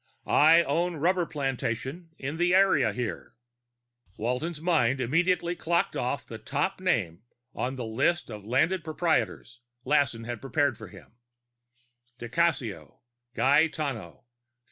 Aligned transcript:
I 0.25 0.63
own 0.63 0.95
rubber 0.95 1.27
plantation 1.27 2.09
in 2.17 2.37
the 2.37 2.55
area 2.55 2.91
here." 2.91 3.35
Walton's 4.17 4.59
mind 4.59 4.99
immediately 4.99 5.55
clocked 5.55 5.95
off 5.95 6.25
the 6.25 6.39
top 6.39 6.79
name 6.81 7.21
on 7.53 7.75
the 7.75 7.85
list 7.85 8.31
of 8.31 8.43
landed 8.43 8.83
proprietors 8.83 9.59
Lassen 9.85 10.23
had 10.23 10.41
prepared 10.41 10.75
for 10.75 10.87
him: 10.87 11.19
_di 12.19 12.31
Cassio, 12.31 13.01
Gaetano. 13.35 14.25